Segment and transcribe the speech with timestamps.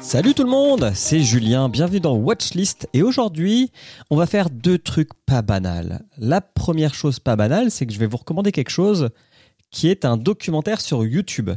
[0.00, 3.70] Salut tout le monde, c'est Julien, bienvenue dans Watchlist et aujourd'hui
[4.10, 6.00] on va faire deux trucs pas banals.
[6.18, 9.10] La première chose pas banale c'est que je vais vous recommander quelque chose
[9.70, 11.50] qui est un documentaire sur YouTube.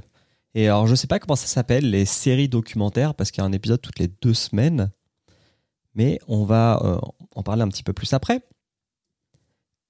[0.55, 3.47] Et alors je sais pas comment ça s'appelle les séries documentaires parce qu'il y a
[3.47, 4.91] un épisode toutes les deux semaines,
[5.95, 6.99] mais on va euh,
[7.35, 8.41] en parler un petit peu plus après.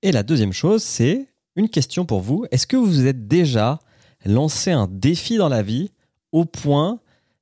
[0.02, 3.79] Et la deuxième chose c'est une question pour vous, est-ce que vous êtes déjà
[4.25, 5.91] lancé un défi dans la vie
[6.31, 6.99] au point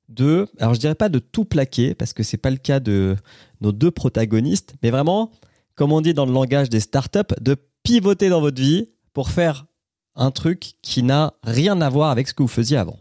[0.08, 3.16] de, alors je dirais pas de tout plaquer parce que c'est pas le cas de
[3.60, 5.30] nos deux protagonistes, mais vraiment,
[5.74, 9.66] comme on dit dans le langage des startups, de pivoter dans votre vie pour faire
[10.14, 12.98] un truc qui n'a rien à voir avec ce que vous faisiez avant.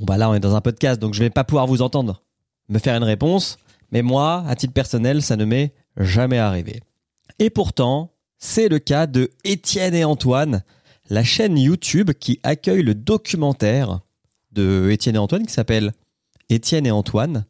[0.00, 2.22] Bon bah là on est dans un podcast donc je vais pas pouvoir vous entendre
[2.70, 3.58] me faire une réponse,
[3.92, 6.80] mais moi, à titre personnel, ça ne m'est jamais arrivé.
[7.38, 10.62] Et pourtant, c'est le cas de Étienne et Antoine,
[11.10, 14.00] la chaîne YouTube qui accueille le documentaire
[14.52, 15.92] de Étienne et Antoine qui s'appelle
[16.48, 17.44] Étienne et Antoine.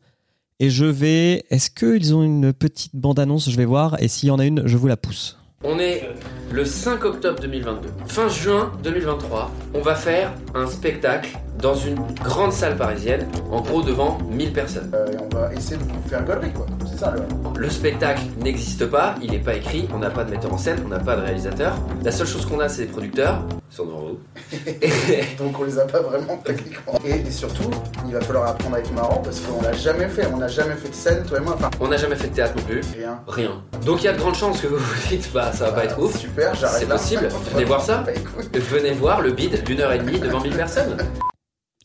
[0.59, 1.45] Et je vais.
[1.51, 3.49] Est-ce qu'ils ont une petite bande-annonce?
[3.49, 4.01] Je vais voir.
[4.03, 5.39] Et s'il y en a une, je vous la pousse.
[5.65, 6.09] On est
[6.51, 7.89] le 5 octobre 2022.
[8.07, 13.83] Fin juin 2023, on va faire un spectacle dans une grande salle parisienne, en gros
[13.83, 14.91] devant 1000 personnes.
[14.95, 16.67] Euh, et on va essayer de vous faire galerie, quoi.
[16.91, 17.23] C'est ça, le...
[17.61, 20.79] Le spectacle n'existe pas, il n'est pas écrit, on n'a pas de metteur en scène,
[20.87, 21.75] on n'a pas de réalisateur.
[22.03, 24.19] La seule chose qu'on a, c'est des producteurs, ils sont devant vous.
[25.39, 26.95] Donc on les a pas vraiment techniquement.
[27.05, 27.69] Et, et surtout,
[28.07, 30.27] il va falloir apprendre à être marrant parce qu'on l'a jamais fait.
[30.33, 31.55] On n'a jamais fait de scène, toi et moi.
[31.57, 32.81] Enfin, On n'a jamais fait de théâtre non plus.
[32.99, 33.21] rien.
[33.29, 33.63] Rien.
[33.85, 35.85] Donc il y a de grandes chances que vous vous dites, bah ça va pas
[35.85, 36.17] être ouf.
[36.17, 37.29] Super, j'arrête C'est possible.
[37.53, 37.99] Venez voir ça.
[38.07, 38.13] Bah.
[38.55, 40.97] Venez voir le bid d'une heure et demie devant 1000 personnes.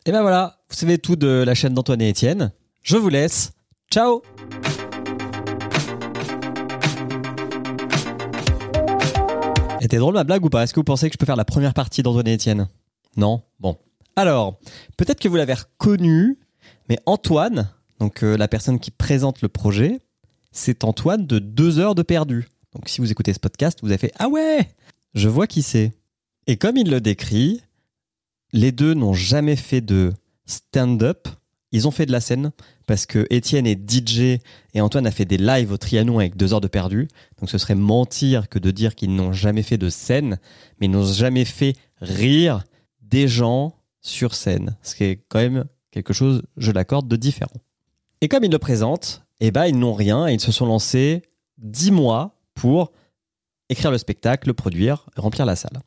[0.08, 2.52] Et ben voilà, vous savez tout de la chaîne d'Antoine et Étienne.
[2.84, 3.50] Je vous laisse.
[3.90, 4.22] Ciao
[9.80, 10.62] Était drôle ma blague ou pas?
[10.62, 12.68] Est-ce que vous pensez que je peux faire la première partie d'Antoine et Étienne?
[13.16, 13.42] Non?
[13.58, 13.78] Bon.
[14.14, 14.60] Alors,
[14.96, 16.38] peut-être que vous l'avez reconnu,
[16.88, 17.68] mais Antoine,
[17.98, 19.98] donc euh, la personne qui présente le projet,
[20.52, 22.46] c'est Antoine de deux heures de perdu.
[22.76, 24.68] Donc si vous écoutez ce podcast, vous avez fait Ah ouais
[25.14, 25.90] Je vois qui c'est.
[26.46, 27.60] Et comme il le décrit,
[28.56, 30.12] les deux n'ont jamais fait de
[30.46, 31.28] stand-up.
[31.72, 32.52] Ils ont fait de la scène
[32.86, 34.40] parce que Étienne est DJ
[34.72, 37.08] et Antoine a fait des lives au Trianon avec deux heures de perdu.
[37.38, 40.38] Donc ce serait mentir que de dire qu'ils n'ont jamais fait de scène,
[40.80, 42.64] mais ils n'ont jamais fait rire
[43.02, 44.76] des gens sur scène.
[44.82, 47.60] Ce qui est quand même quelque chose, je l'accorde, de différent.
[48.22, 51.22] Et comme ils le présentent, eh ben, ils n'ont rien et ils se sont lancés
[51.58, 52.92] dix mois pour
[53.68, 55.82] écrire le spectacle, le produire, remplir la salle.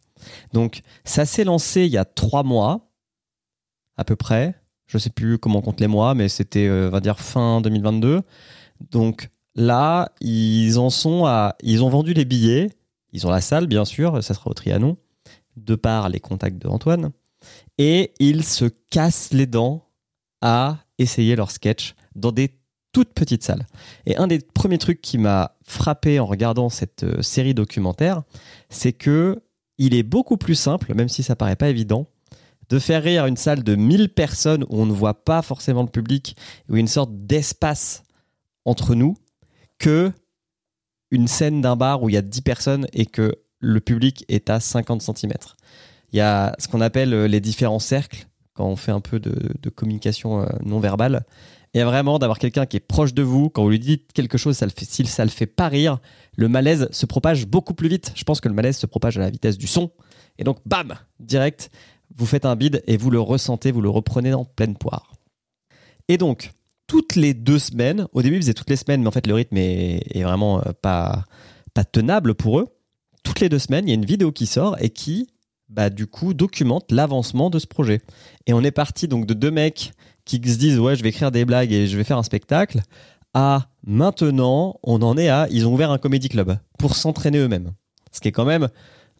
[0.53, 2.91] Donc, ça s'est lancé il y a trois mois,
[3.97, 4.55] à peu près.
[4.87, 7.61] Je sais plus comment on compte les mois, mais c'était, euh, on va dire, fin
[7.61, 8.21] 2022.
[8.91, 11.55] Donc là, ils en sont à.
[11.61, 12.69] Ils ont vendu les billets.
[13.11, 14.97] Ils ont la salle, bien sûr, ça sera au Trianon,
[15.57, 17.11] de par les contacts de Antoine.
[17.77, 19.85] Et ils se cassent les dents
[20.41, 22.59] à essayer leur sketch dans des
[22.91, 23.65] toutes petites salles.
[24.05, 28.23] Et un des premiers trucs qui m'a frappé en regardant cette euh, série documentaire,
[28.69, 29.41] c'est que
[29.79, 32.07] il est beaucoup plus simple, même si ça paraît pas évident,
[32.69, 35.89] de faire rire une salle de 1000 personnes où on ne voit pas forcément le
[35.89, 36.35] public,
[36.67, 38.03] où il y a une sorte d'espace
[38.65, 39.15] entre nous,
[39.79, 40.11] que
[41.09, 44.51] une scène d'un bar où il y a 10 personnes et que le public est
[44.51, 45.33] à 50 cm.
[46.11, 49.19] Il y a ce qu'on appelle euh, les différents cercles, quand on fait un peu
[49.19, 51.25] de, communication euh, non verbale.
[51.73, 54.57] Et vraiment d'avoir quelqu'un qui est proche de vous, quand vous lui dites quelque chose,
[54.57, 55.99] ça le fait, ça le fait pas rire,
[56.35, 58.11] le malaise se propage beaucoup plus vite.
[58.15, 59.91] Je pense que le malaise se propage à la vitesse du son.
[60.39, 61.69] Et donc, bam, direct,
[62.15, 65.13] vous faites un bide et vous le ressentez, vous le reprenez en pleine poire.
[66.07, 66.51] Et donc,
[66.87, 69.35] toutes les deux semaines, au début, ils faisaient toutes les semaines, mais en fait, le
[69.35, 71.25] rythme est vraiment euh, pas,
[71.75, 72.67] pas tenable pour eux.
[73.23, 75.27] Toutes les deux semaines, il y a une vidéo qui sort et qui,
[75.69, 78.01] bah, du coup, documente l'avancement de ce projet.
[78.47, 79.93] Et on est parti donc de deux mecs
[80.25, 82.81] qui se disent, ouais, je vais écrire des blagues et je vais faire un spectacle,
[83.33, 87.71] à maintenant, on en est à, ils ont ouvert un comédie club pour s'entraîner eux-mêmes.
[88.11, 88.69] Ce qui est quand même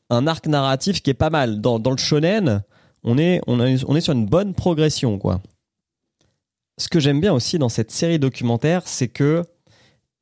[0.10, 1.62] un arc narratif qui est pas mal.
[1.62, 2.64] Dans, dans le shonen,
[3.04, 5.42] on est, on, on est sur une bonne progression, quoi.
[6.78, 9.44] Ce que j'aime bien aussi dans cette série documentaire, c'est que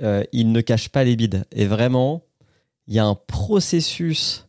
[0.01, 1.45] euh, il ne cache pas les bides.
[1.51, 2.23] Et vraiment,
[2.87, 4.46] il y a un processus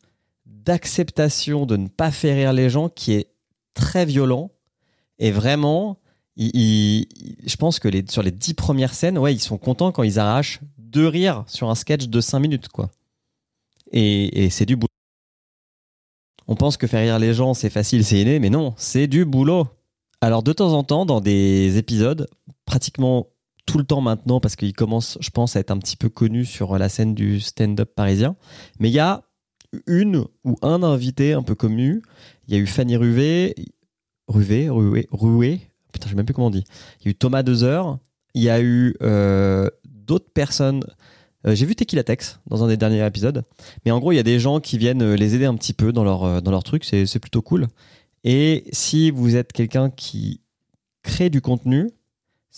[0.68, 3.30] d'acceptation de ne pas faire rire les gens qui est
[3.72, 4.50] très violent.
[5.18, 5.98] Et vraiment,
[6.36, 10.18] je pense que les, sur les dix premières scènes, ouais, ils sont contents quand ils
[10.18, 12.90] arrachent deux rires sur un sketch de cinq minutes, quoi.
[13.92, 14.88] Et, et c'est du boulot.
[16.46, 19.24] On pense que faire rire les gens, c'est facile, c'est inné, mais non, c'est du
[19.24, 19.66] boulot.
[20.20, 22.28] Alors de temps en temps, dans des épisodes,
[22.66, 23.28] pratiquement
[23.64, 26.44] tout le temps maintenant parce qu'il commence, je pense, à être un petit peu connu
[26.44, 28.36] sur la scène du stand-up parisien.
[28.80, 29.22] Mais il y a
[29.86, 32.02] une ou un invité un peu connu.
[32.46, 33.54] Il y a eu Fanny Ruvé,
[34.26, 35.60] Ruvé, Rué, Rué.
[35.92, 36.64] Putain, je sais même plus comment on dit.
[37.00, 37.98] Il y a eu Thomas Dezer.
[38.34, 40.84] Il y a eu euh, d'autres personnes.
[41.46, 43.44] Euh, J'ai vu Tequila Tex dans un des derniers épisodes.
[43.84, 45.72] Mais en gros, il y a des gens qui viennent euh, les aider un petit
[45.72, 46.84] peu dans leur, dans leur truc.
[46.84, 47.68] C'est plutôt cool.
[48.24, 50.40] Et si vous êtes quelqu'un qui
[51.02, 51.90] crée du contenu,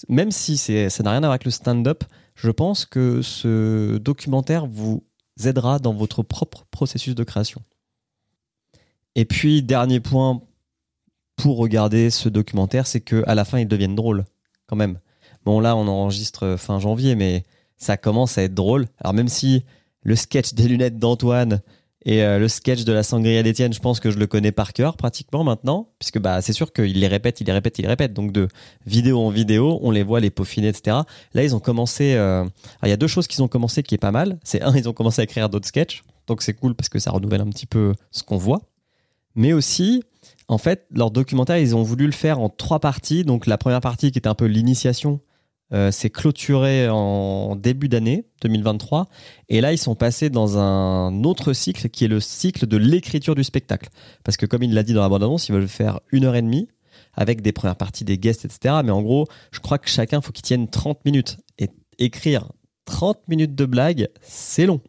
[0.08, 2.04] même si ça n'a rien à voir avec le stand-up,
[2.34, 5.04] je pense que ce documentaire vous
[5.48, 7.62] aidera dans votre propre processus de création.
[9.14, 10.42] Et puis, dernier point
[11.36, 14.24] pour regarder ce documentaire, c'est que à la fin, ils deviennent drôles,
[14.66, 15.00] quand même.
[15.44, 17.44] Bon, là, on enregistre fin janvier, mais
[17.76, 18.86] ça commence à être drôle.
[18.98, 19.64] Alors, même si
[20.02, 21.62] le sketch des lunettes d'Antoine
[22.06, 24.72] et euh, le sketch de la sangria d'Étienne, je pense que je le connais par
[24.72, 27.88] cœur pratiquement maintenant, puisque bah, c'est sûr qu'il les répète, il les répète, il les
[27.88, 28.14] répète.
[28.14, 28.48] Donc, de
[28.86, 30.98] vidéo en vidéo, on les voit les peaufiner, etc.
[31.34, 32.14] Là, ils ont commencé.
[32.14, 32.44] euh,
[32.82, 34.38] il y a deux choses qu'ils ont commencé qui est pas mal.
[34.44, 36.02] C'est un, ils ont commencé à écrire d'autres sketchs.
[36.26, 38.62] Donc, c'est cool parce que ça renouvelle un petit peu ce qu'on voit.
[39.34, 40.02] Mais aussi,
[40.48, 43.24] en fait, leur documentaire, ils ont voulu le faire en trois parties.
[43.24, 45.20] Donc, la première partie qui était un peu l'initiation,
[45.72, 49.08] euh, c'est clôturé en début d'année 2023.
[49.48, 53.34] Et là, ils sont passés dans un autre cycle qui est le cycle de l'écriture
[53.34, 53.88] du spectacle.
[54.24, 56.42] Parce que, comme il l'a dit dans la bande-annonce, ils veulent faire une heure et
[56.42, 56.68] demie
[57.14, 58.76] avec des premières parties, des guests, etc.
[58.84, 61.38] Mais en gros, je crois que chacun, faut qu'il tienne 30 minutes.
[61.58, 62.50] Et écrire
[62.86, 64.80] 30 minutes de blague, c'est long.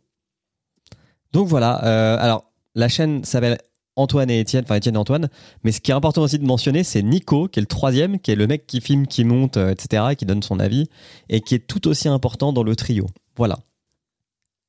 [1.32, 1.84] Donc voilà.
[1.86, 3.58] euh, alors, la chaîne s'appelle
[3.96, 5.30] Antoine et Étienne, enfin Étienne et Antoine.
[5.64, 8.32] Mais ce qui est important aussi de mentionner, c'est Nico, qui est le troisième, qui
[8.32, 10.90] est le mec qui filme, qui monte, euh, etc., et qui donne son avis,
[11.30, 13.08] et qui est tout aussi important dans le trio.
[13.36, 13.60] Voilà.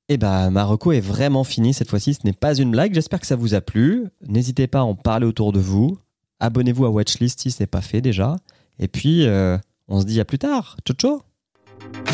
[0.09, 2.15] Et bah, Marocco est vraiment fini cette fois-ci.
[2.15, 2.95] Ce n'est pas une blague.
[2.95, 4.09] J'espère que ça vous a plu.
[4.27, 5.97] N'hésitez pas à en parler autour de vous.
[6.41, 8.37] Abonnez-vous à Watchlist si ce n'est pas fait déjà.
[8.79, 9.57] Et puis, euh,
[9.89, 10.77] on se dit à plus tard.
[10.85, 12.12] Ciao, ciao